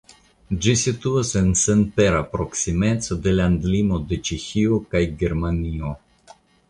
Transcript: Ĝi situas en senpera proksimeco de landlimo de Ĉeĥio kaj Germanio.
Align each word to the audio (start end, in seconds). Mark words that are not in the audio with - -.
Ĝi 0.65 0.71
situas 0.83 1.33
en 1.41 1.51
senpera 1.63 2.21
proksimeco 2.31 3.17
de 3.27 3.35
landlimo 3.35 4.01
de 4.13 4.19
Ĉeĥio 4.31 4.81
kaj 4.95 5.03
Germanio. 5.21 5.93